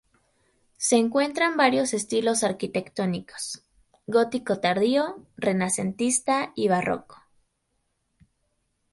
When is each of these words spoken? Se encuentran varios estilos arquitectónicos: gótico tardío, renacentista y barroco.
Se 0.77 0.95
encuentran 0.95 1.57
varios 1.57 1.93
estilos 1.93 2.43
arquitectónicos: 2.43 3.61
gótico 4.07 4.59
tardío, 4.59 5.27
renacentista 5.37 6.53
y 6.55 6.69
barroco. 6.69 7.17